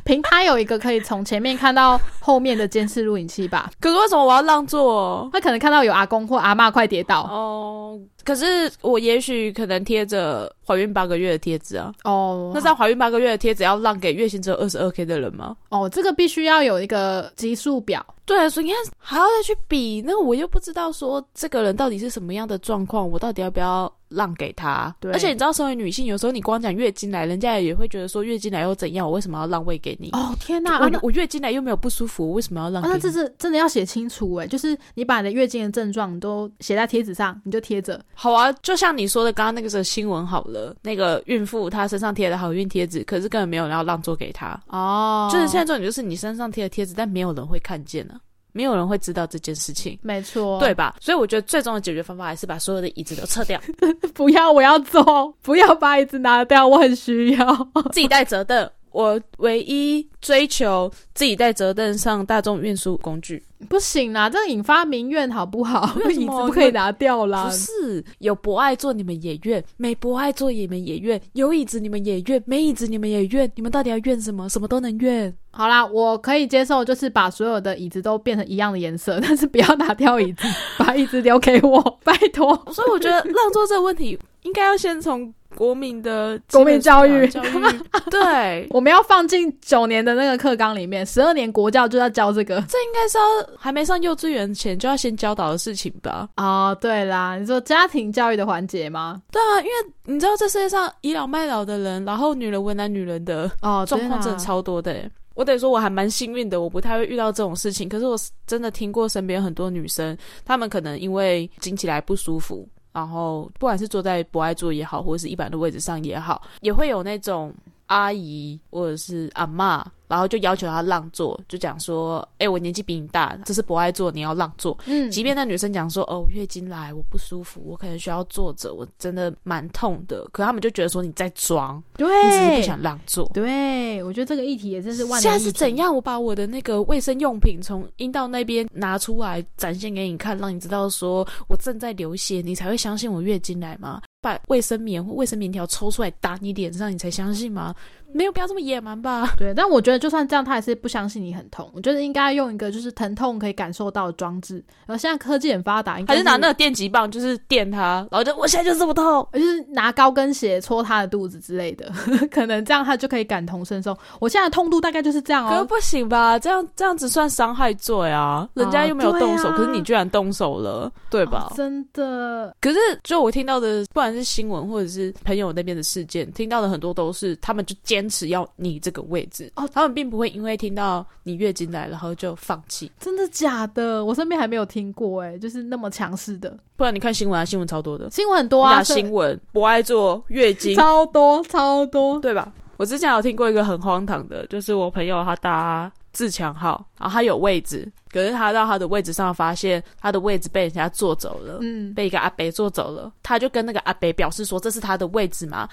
[0.03, 3.71] 凭他有一个可以从前面看到后面的监视录影器吧？
[3.79, 5.27] 可是为什么我要让座？
[5.33, 7.21] 他可能看到有阿公或阿妈快跌倒。
[7.21, 7.99] 哦。
[8.27, 11.93] 可是我也许可能贴着怀孕八个月的贴纸啊。
[12.03, 12.51] 哦。
[12.53, 15.55] 那这样怀孕八个月的贴纸要让给月薪只有二十二 k 的人吗？
[15.69, 18.05] 哦，这个必须要有一个级数表。
[18.25, 23.89] 对，所以你看还要再去比，那我又不知道说这个人到底是什么样的状况，我到底要不要？
[24.09, 29.05] 让给他，对，而且你知道，身为女性，有时候你光讲月经来，人家也会觉得说月经来又怎样？
[29.05, 30.09] 我为什么要让位给你？
[30.11, 30.79] 哦天哪！
[30.79, 32.81] 我我月经来又没有不舒服，我为什么要让？
[32.81, 38.03] 那这是真的要写清楚哎，就是你把你的月经的症状都写在贴纸上，你就贴着。
[38.13, 45.29] 好啊，就像你说的刚刚那个新闻好了，那个孕妇她身上贴的好运贴纸，可是根本没有人要让座给她哦。
[45.31, 48.15] 就是现在重点就是你身上贴的贴纸，但没有人会看见呢。
[48.57, 50.95] 没有人会知道这件事情，没错，对吧？
[50.99, 53.61] 所以我觉得最终的解决方法还是把所有的椅子都撤掉。
[54.15, 58.67] 不要，我要坐，不要把椅子拿掉，我很需要 自己带折凳。
[58.97, 65.87] 我唯一追求自己在折凳上大众运输工具，不行啦，这引发民怨好不好？
[66.09, 67.45] 椅子不可以拿掉啦。
[67.45, 74.49] 不是有博爱座你们也怨，没博爱座你们也怨，有椅子你们也怨，没椅子你们也怨，你们到底要怨什么？
[74.49, 75.31] 什么都能怨。
[75.51, 80.47] 好啦，我可以接受，就是把所有的椅子都变成一样的颜色，但是不要拿掉椅子，
[80.79, 82.55] 把椅子留给我，拜托。
[82.73, 85.31] 所以我觉得让座这个问题，应该要先从。
[85.57, 87.49] 国民的国民教育，教育
[88.11, 93.23] 对，我们要放进九年的那个课纲里面，十二年国教就要教这个，这应该是要
[93.57, 96.29] 还没上幼稚园前就要先教导的事情吧？
[96.37, 99.19] 哦，对啦，你说家庭教育的环节吗？
[99.31, 99.71] 对啊，因为
[100.05, 105.09] 你知道这世界上倚老卖老的人，然后女人为难女人的哦状况真的超多的。
[105.33, 107.87] 我得说我还蛮幸运的，我不太会遇到这种事情。
[107.87, 108.17] 可是我
[108.47, 117.53] 真的听过身边很多女生，她们可能因为经起来不舒服，然后不管是坐在不爱坐也好，或者是一般的位置上也好，也会有那种
[117.85, 119.85] 阿姨或者是阿妈。
[120.07, 133.29] 然后就要求他让座，就讲说：“哎，我年纪比你大，这是不爱坐，你要让座。”嗯，即便那女生讲说：“哦，月经来，我不舒服，我可能需要坐着，我真的蛮痛的。”可他们就觉得说你在装，对，你只是不想让座。
[133.33, 135.21] 对，我觉得这个议题也真是万。
[135.21, 135.93] 现在是怎样？
[135.93, 144.01] 我把我的那个卫生用品从阴道那边拿出来展现给你看，让你知道说我正在流血，你才会相信我月经来吗？
[144.19, 147.73] 把卫生棉或卫生棉条抽出来打你脸上，你才相信吗？
[148.13, 149.29] 没有必要这么野蛮吧？
[149.37, 151.69] 对，但我觉得就算这样，他还是不相信你很痛。
[151.73, 154.63] 我觉得应该用一个就是疼痛可以感受到的装置。
[154.85, 161.91] 然后现在科技很发达，还是拿那个电击棒，就是电他，然后就我现在就这么痛，就是拿高跟鞋戳他的肚子之类的，
[162.31, 163.97] 可能这样他就可以感同身受。
[164.19, 165.49] 我现在痛度大概就是这样哦。
[165.49, 166.39] 可不行吧？
[166.39, 168.47] 这样这样子算伤害罪啊？
[168.53, 171.51] 人家又没有动手，可是你居然动手了，对吧？
[171.55, 172.55] 真的。
[172.61, 178.77] 可是就我听到的，不管是新闻或者是朋友那边的事件，听到的很多都是他们就坚持要你。
[178.79, 182.91] 这个位置哦，他们并不会因为听到你月经来了，然后就放弃。
[182.99, 184.05] 真的假的？
[184.05, 186.55] 我身边还没有听过，哎，就是那么强势的。
[186.75, 192.53] 不然你看新闻啊，新闻超多的，新闻很多啊，新闻不爱做月经超多超多，对吧？
[192.77, 205.67] 我之前有听过一个很荒唐的，就是我朋友他搭自强号，然后他有位置，可是他到他的位置上发现他的位置被人家坐走了，嗯，被一个阿伯坐走了，他就跟那个阿伯表示说这是他的位置嘛。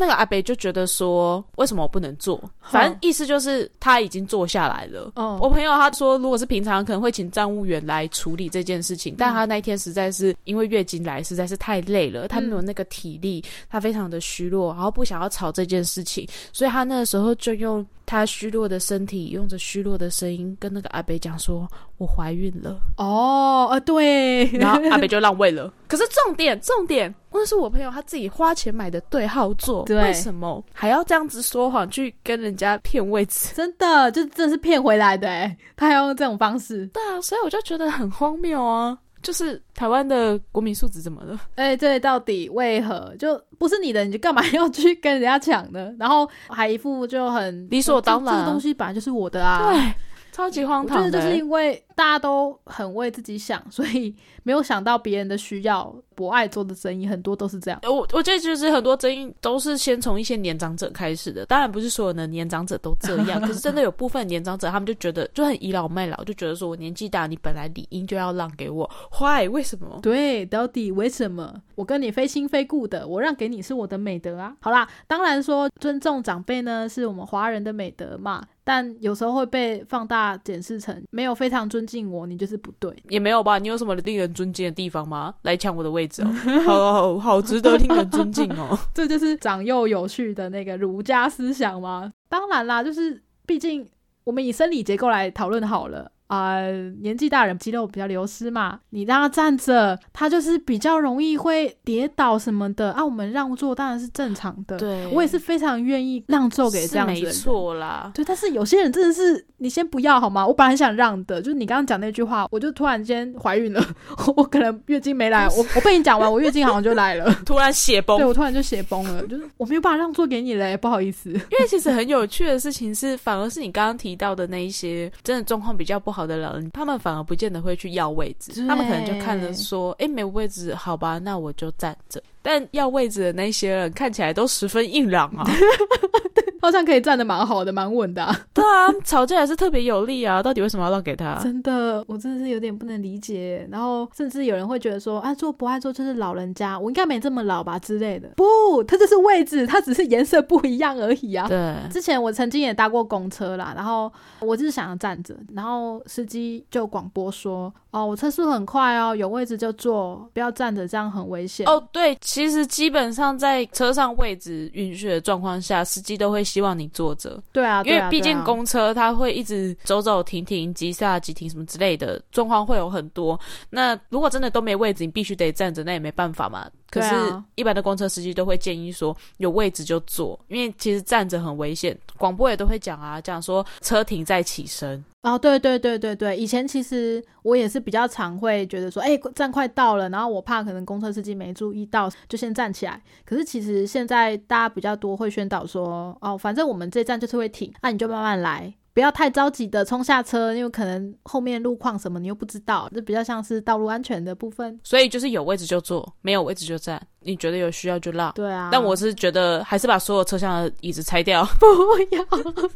[0.00, 2.40] 那个阿北就觉得说，为什么我不能做？
[2.62, 5.10] 反正意思就是他已经坐下来了。
[5.40, 25.72] 我朋友他说，如果是平常可能会请站务员来处理这件事情，但他那一天实在是因为月经来，实在是太累了，他没有那个体力，他非常的虚弱，然后不想要吵这件事情，所以他那个时候就用他虚弱的身体，用着虚弱的声音跟那个阿北讲说：“我怀孕了。”哦，啊对， 然后阿北就让位了。
[25.86, 27.14] 可是重点，重点。
[27.30, 33.54] 那是我朋友他自己花钱买的对号座，为什么还要这样子说谎去跟人家骗位置？
[33.54, 36.86] 真的，就真的是骗回来的哎，他还要用这种方式。
[36.86, 38.98] 对啊，所以我就觉得很荒谬啊！
[39.22, 41.38] 就是台湾的国民素质怎么了？
[41.56, 45.92] 哎，对到底为何就不是你的，你就干嘛要去跟人家抢呢？
[45.98, 49.70] 然后还一副就很理所当然，这个东西本来就是我的啊。
[49.72, 49.94] 对。
[50.38, 55.92] 超级荒唐，我觉得就是因为大家都很为自己想， 所以没有想到别人的需要。
[56.18, 57.78] 博爱做的争议很多都是这样。
[57.84, 69.46] 我我觉得就是很多争议都是先从一些年长者开始的，当然不是所有的年长者都这样， 可是真的有部分年长者他们就觉得就很倚老卖老，就觉得说我年纪大，你本来理应就要让给我，Why？
[69.48, 70.00] 为什么？
[70.02, 71.54] 对，到底为什么？
[71.76, 74.56] 我跟你非亲非故的，我让给你是我的美德啊。
[74.58, 78.42] 好啦，当然说尊重长辈呢是我们华人的美德嘛。
[78.68, 83.58] 但有时候会被放大检视成没有非常尊敬我，你就是不对，也没有吧？
[83.58, 85.34] 你有什么令人尊敬的地方吗？
[85.40, 86.28] 来抢我的位置哦，
[86.66, 88.78] 好 好好，值得令人尊敬哦。
[88.92, 92.12] 这就是长幼有序的那个儒家思想吗？
[92.28, 93.88] 当然啦，就是毕竟
[94.24, 96.12] 我们以生理结构来讨论好了。
[96.28, 96.60] 啊，
[97.00, 103.04] 年纪大人肌肉比较流失嘛，你让他站着，他就是比较容易会跌倒什么的啊。
[103.04, 108.12] 我们让座当然是正常的，对我也是非常愿意让座给这样子没错啦。
[108.14, 110.46] 对，但是有些人真的是，你先不要好吗？
[110.46, 113.82] 我本来很想让的，就是你刚刚讲那句话，我就突然间怀孕了，
[114.36, 121.30] 我可能月经没来，我我被你讲完，我月经好像就来了， 突然血崩，对我突然就血崩了，就是我没有办法让座给你嘞，不好意思。
[121.30, 126.17] 因为其实很有趣的事情是，反而是你刚刚提到的那一些真的状况比较不好。
[126.18, 135.44] 好的老人，他们反而不见得会去要位置，他们可能就看着说：“哎，没位置，好吧，那我就站着。”但要位置的那些人看起来都十分硬朗啊，
[136.60, 138.24] 好像可以站得蛮好的，蛮稳的。
[138.52, 140.42] 对啊，吵架也是特别有力啊。
[140.42, 141.34] 到底为什么要让给他？
[141.42, 143.66] 真的，我真的是有点不能理解。
[143.70, 151.46] 然后甚至有人会觉得说：“啊，做不爱做就是老人家，我应该没这么老吧之类的。”不，它这是位置，它只是颜色不一样而已啊。
[151.48, 162.14] 对，之前我曾经也搭过公车啦，然后我就是想要站着，然后司机就广播说：“哦，我车速很快哦，有位置就坐，不要站着，这样很危险。”哦，对。
[162.20, 167.42] 其实基本上在车上位置允许的状况下，司机都会希望你坐着。
[167.50, 173.38] 对啊，因为毕竟公车它会一直走走停停、急刹急停什么之类的状况会有很多。
[173.70, 176.68] 那如果真的都没位置，你必须得站着，那也没办法嘛。
[176.90, 181.96] 可是，一般的公车司机都会建议说，有位置就坐，因为其实站着很危险。
[182.16, 185.04] 广播也都会讲啊，讲说车停再起身。
[185.22, 193.02] 哦，对对对对对，以前其实我也是比较常会觉得说，哎，站快到了，然后我怕可能公车司机没注意到，就先站起来。
[193.24, 198.72] 可是其实现在大家比较多会宣导说，哦，反正我们这站就是会停，那你就慢慢来。
[198.98, 204.76] 不要太着急的冲下车，因为可能后面路况什么你又不知道，就比较像是道路安全的部分。
[204.82, 207.00] 所以就是有位置就坐，没有位置就站。
[207.20, 208.32] 你觉得有需要就让。
[208.32, 211.44] 对啊，但我是觉得还是把所有车厢的椅子拆掉。
[211.60, 212.24] 不要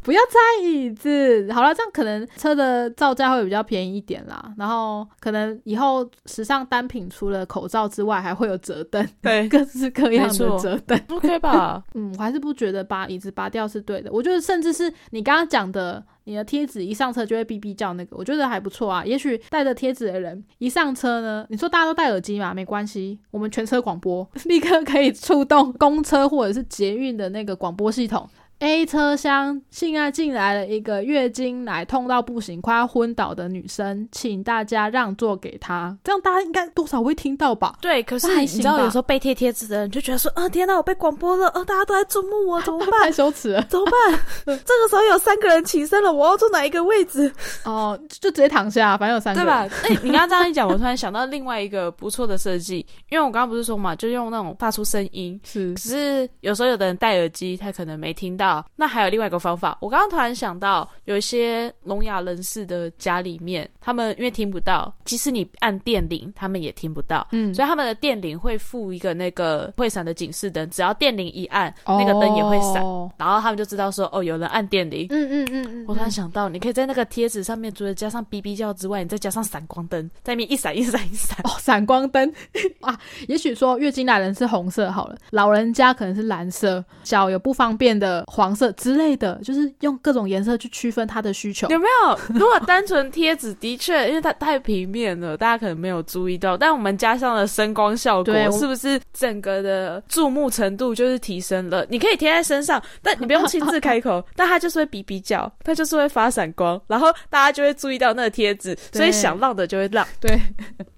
[0.03, 1.51] 不要拆椅子。
[1.53, 4.53] 好了，这样可能车的造价会比较便宜一点啦。
[4.57, 11.83] 然后可能以后时尚单品除了口罩之外，还会有折凳，对， 各式各样的折凳，OK 吧？
[11.95, 14.13] 嗯，我还是不觉得把椅子拔掉是对的。
[14.13, 16.05] 我觉得甚至是你刚刚讲的。
[16.25, 19.05] 你的贴纸一上车就会哔哔叫，那个我觉得还不错啊。
[19.05, 28.29] 也许带着贴纸的人一上车呢，你说大家都戴耳机嘛，没关系，我们全车广播， 立刻可以触动公车或者是捷运的那个广播系统。
[28.63, 35.99] A 车厢现在进来了一个月经来痛到不行、快要昏倒的女生，请大家让座给她。
[36.05, 37.75] 这样大家应该多少会听到吧？
[37.81, 41.49] 对，可是你知道有时候被贴贴纸的人就觉得说：“啊，天哪，我被广播了！
[41.49, 43.01] 啊，大家都在注目我， 怎么办？
[43.03, 44.21] 太羞耻了，怎么办？
[44.47, 47.33] 这个时候有三个人起身了，我要坐哪一个位置？
[47.67, 49.69] 哦，就直接躺下，反正有三个，对吧？
[49.83, 55.75] 哎，你刚刚这样一讲，我突然想到另外一个不错的设计，因为我刚刚不是说嘛，就用那种发出声音，是。
[55.75, 59.33] 可是有时候有的人戴耳机，他可能没听到，那还有另外一。
[59.33, 72.75] 个方法，我刚刚突然想到，有一些聋哑人士的家里面，他们因为听不到，即使你按电铃，他们也听不到，嗯，所以他们的电铃会附一个那个会闪的警示灯，只要电铃一按，那个灯也会闪，
[73.17, 75.85] 然后他们就知道说，哦，有人按电铃，嗯嗯嗯嗯。
[75.89, 82.31] 我突然想到，你可以在那个贴纸上面，除了加上哔哔叫之外，你再加上闪光灯，在面一闪一闪一闪，哦，闪光灯。
[82.83, 89.13] 啊，也许说月经来人是红色好了，老人家可能是蓝色，脚有不方便的黄色之类。
[89.23, 92.19] 的就是用各种颜色去区分他的需求，有没有？
[92.35, 96.57] 如果单纯贴纸，的确，因为它太平面了，大家可能没有注意到。
[96.57, 101.87] 但我们加上了声光效果，是不是整个的注目程度就是提升了？
[101.89, 110.05] 你可以贴在身上，但你不用亲自开口， 但它就是会比比较，它就是会发闪光，然后大家就会注意到那个贴纸，所以想浪的就会浪。
[110.21, 110.37] 对，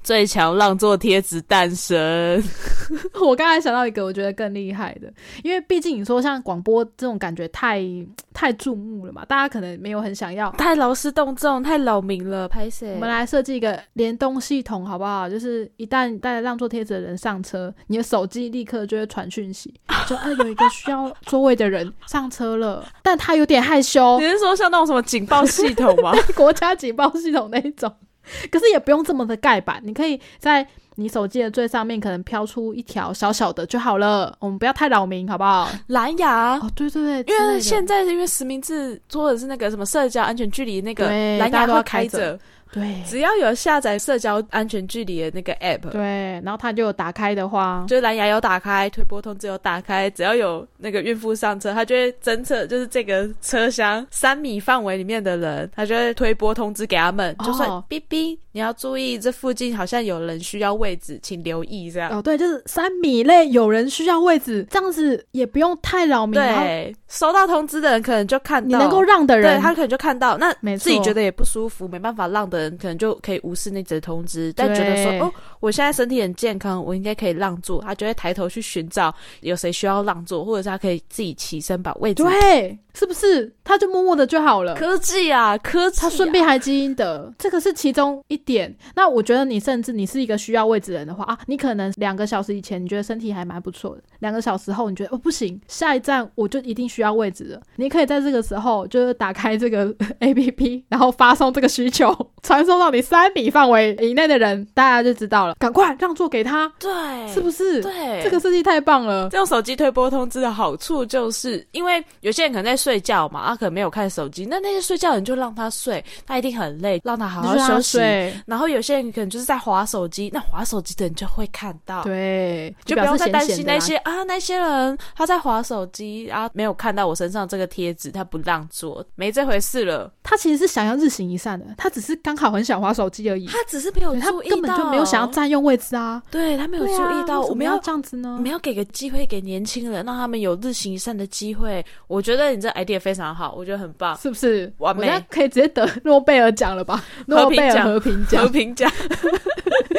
[0.04, 2.40] 最强让座贴纸诞生。
[3.20, 5.12] 我刚才想到一个，我觉得更厉害的，
[5.42, 7.82] 因为毕竟你说像广播这种感觉太。
[8.34, 12.48] 太注目了嘛，大家可能没有很想要，太劳师动众，太扰民了。
[12.48, 15.30] 拍谁，我们来设计一个联动系统，好不好？
[15.30, 19.72] 就是一旦带着让座贴纸的人上车，你的手机立刻就会传讯息，
[20.08, 24.18] 就啊有一个需要座位的人上车了， 但他有点害羞。
[24.18, 26.12] 你是说像那种什么警报系统吗？
[26.34, 27.90] 国家警报系统那一种？
[28.50, 30.66] 可是也不用这么的盖板，你可以在。
[30.96, 35.68] 你手机的最上面可能飘出一条小小的就好了，我们不要太扰民，好不好？
[35.88, 42.38] 蓝牙哦，对对对，因为现在因为实名制做的是那个什么社交安全距离，那个蓝牙都要开着。
[42.74, 46.02] 对，只要有下载社交安全距离的那个 app，对，
[46.42, 62.10] 然后它就有打开的话，就是蓝牙有打开，推波通知有打开，只要有那个孕妇上车，它就会侦测，就是这个车厢三米范围里面的人，它就会推波通知给他们，就算哔哔，你要注意，这附近好像有人需要位置，请留意这样。
[62.10, 66.34] 哦，对，就是三米内有人需要位置，这样子也不用太扰民。
[66.34, 72.63] 对，收到通知的人可能就看到，你能够让的人，对他可能就看到，那自己觉得也不舒服，没办法让的。
[72.79, 77.83] 可能就可以无视那则通知，但觉得说哦，我现在身体很健康，我应该可以让座。
[77.83, 82.22] 他就会抬头去寻找有谁需要让座，或者是他可以自己起身把位置。
[82.22, 83.52] 对，是不是？
[83.64, 84.74] 他就默默的就好了。
[84.74, 88.74] 科技啊，科技，他顺便还基因的，这个是其中一点。
[88.94, 97.61] 那我觉得你甚至你是一个需要位置人的话啊，你可能两个小时以前你觉得身体还蛮不错的，两个小时后你觉得哦不行，下一站我就一定需要位置了。
[97.76, 102.14] 你可以在这个时候就是打开这个 A P P，然后发送这个需求。
[102.42, 105.54] 传送到你三米范围以内的人，大家就知道了。
[105.59, 106.92] 赶快让座给他，对，
[107.33, 107.80] 是不是？
[107.80, 109.30] 对，这个设计太棒了。
[109.30, 117.98] 这种手机推播通知的好处，就是因为有些人可能在睡觉嘛，他可能没有看手机，那那些睡觉的人就让他睡，他一定很累，让他好好休息。
[118.46, 130.12] 然后有些人可能就是在划手机，那划手机的人就会看到，对，就不用再担心那些啊，那些人他在划手机啊，没有看到我身上这个贴纸，他不让做，没这回事了。
[130.24, 132.34] 他其实是想要日行一善的，他只是刚。
[132.37, 136.20] 好很想滑手机而已，他只是没有注意到，根本就没有想要占用位置啊。
[136.30, 138.34] 对他没有注意到，我们要这样子呢？
[138.37, 141.82] 我们要给个机会给年轻人，让他们有日行一善的机会。
[142.08, 144.70] 我觉得你这 idea 非常好，我觉得很棒，是不是？
[144.78, 147.02] 完美，可以直接得诺贝尔奖了吧？
[147.26, 148.90] 诺贝尔和平奖，和平奖，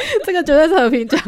[0.26, 1.20] 这个绝对是和平奖。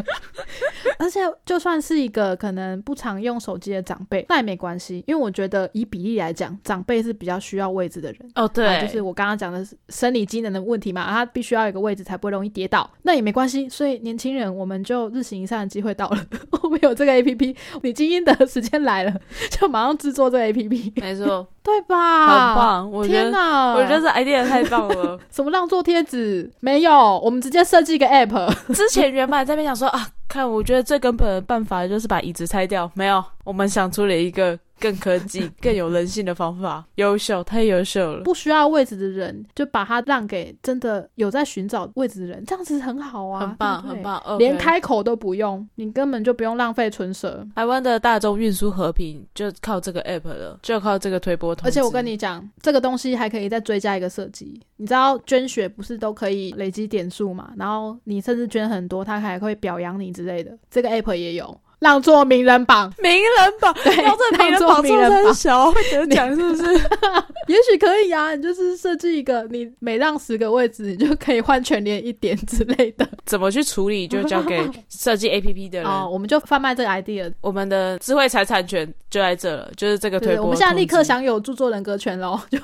[0.98, 8.30] 而且就算是一个可能不常用手机的长辈，那也没关系，因为我觉得以比例来讲，长辈是比较需要位置的人。
[8.34, 13.68] 哦，对，就是我刚刚讲的生理机能的问题嘛，他必须要有个位置才不会容易跌倒，那也没关系。
[13.68, 16.26] 所以年轻人，我们就日行一善的机会到了，
[16.62, 19.20] 我们有这个 A P P，你精英的时间来了，
[19.50, 20.92] 就马上制作这个 A P P。
[20.96, 21.46] 没错。
[21.68, 22.56] 对吧很？
[22.56, 23.18] 棒，我觉得。
[23.24, 23.74] 天哪！
[23.74, 25.18] 我觉得这 idea 太棒了。
[25.30, 28.50] 什么让座贴纸没有，我们直接设计一个 app。
[28.72, 32.90] 之前原本在边想说啊，看，我觉得最根本的办法就是把椅子拆掉。
[32.94, 38.22] 没有，我们想出了一个更科技、 更有人性的方法，优秀，太优秀了。
[38.24, 44.02] 不需要位置的人，就把它让给真的有在寻找位置的人，这样子很好啊，很棒，对对很。
[44.02, 44.38] 棒。
[44.38, 47.46] 连开口都不用，你根本就不用浪费唇舌。
[47.54, 51.66] 台湾的大众运输和平就靠这个 app 了，就靠这个推波通。
[51.66, 54.60] 而且我跟你讲，这个东西还可以再追加一个设计。
[54.76, 57.52] 你知道捐血不是都可以累积点数嘛？
[57.56, 60.56] 然后你甚至捐很多，他还会表扬你之类的。
[60.70, 66.64] 这个 app 也有，让座名人榜，名人榜，对，要这名人榜做座名人榜，很小，会得奖是不是？
[67.48, 68.34] 也许可以啊。
[68.34, 73.08] 你就是设计一个，你每让十个位置，你就可以换全年一点之类的。
[73.24, 75.86] 怎么去处理，就交给设计 app 的人。
[75.88, 77.32] 哦，我们就贩卖这个 idea。
[77.40, 80.38] 我们的智慧财产权就在这了，就是这个推。
[80.38, 80.98] 我们现在立刻。
[81.08, 82.38] 享有著作人格权喽！
[82.50, 82.58] 就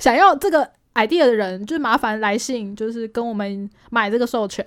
[0.00, 4.64] 想要这个 idea 的人，就麻烦来信，就是跟我们买这个授权，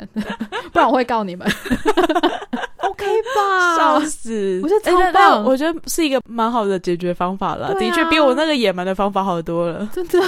[0.72, 1.45] 不然我会告你们。
[3.78, 4.59] 笑死！
[4.63, 9.88] 我觉得超棒那我觉得是一个蛮好的解决方法了，啊的确比我那个野蛮的方法好多了。
[9.93, 10.20] 真的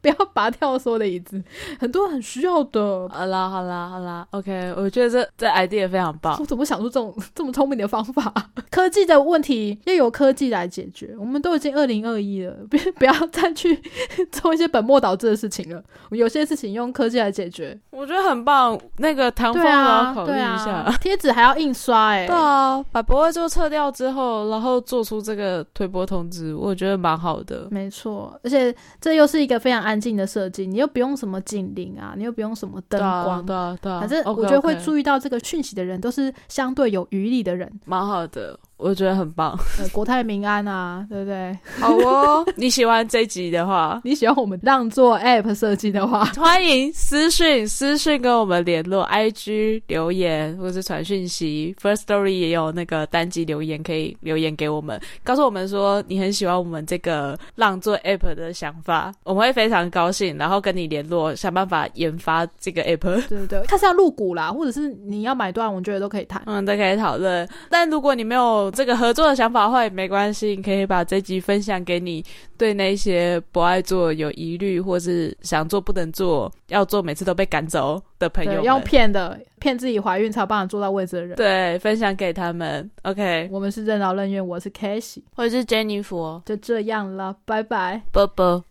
[0.00, 1.42] 不要拔掉所有的椅子，
[1.80, 3.08] 很多人很需要的。
[3.08, 6.46] 好啦，好啦，好啦，OK，我觉得这这 idea 非常棒我。
[6.46, 8.32] 怎么想出这种这么聪明的方法？
[8.70, 11.14] 科技的问题要由科技来解决。
[11.18, 13.80] 我们都已经二零二一了，别不要再去
[14.30, 15.82] 做一些本末倒置的事情了。
[16.10, 17.78] 有些事情用科技来解决。
[17.90, 27.66] 我觉得很棒，那个唐风对我要啊，考虑一下。，贴纸还要印刷哎、对啊，把不会做撤掉之后，然后做出这个推波通知，我觉得蛮好的。
[27.70, 34.00] 没错，而且这又是一个非常安静的设计，你又不用什么警铃啊，你又不用什么灯光，对啊，对啊。
[34.00, 39.58] 反正我觉得会注意到这个讯息的人，都是相对有余力的人，蛮好的，我觉得很棒。
[39.78, 41.58] 呃，国泰民安啊，对不对？
[41.80, 63.28] 好哦， 你喜欢这一集的话，你喜欢我们让座 App 设计的话，欢迎私讯私讯跟我们联络，IG 留言或是传讯息，First Story 也有那个单集留言可以留言给我们，告诉我们说你很喜欢我们这个让座 App 的想法，我们会非常高兴，然后跟你联络，想办法研发这个 App。
[63.28, 63.60] 对不对？
[63.66, 66.42] 看是要入股啦，或者是你要买断，我觉得都可以谈。
[66.46, 67.46] 嗯，都可以讨论。
[67.68, 72.24] 但如果你没有这个合作的想法的话，也没关系，你可以把这集分享给你
[72.56, 78.62] 对那些不爱做、有疑虑，或是想做不能做、要做每次都被赶走的朋友。
[78.62, 81.36] 用骗的，骗自己怀孕才有办法坐到位置的人。
[81.36, 82.88] 对，分享给他们。
[83.02, 88.02] OK，我们是任劳任怨，我是 Casey，我是 Jennifer，就这样了，拜拜。
[88.12, 88.64] 啵啵。